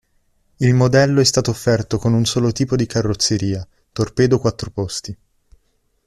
[0.57, 5.15] Il modello è stato offerto con un solo tipo di carrozzeria, torpedo quattro posti.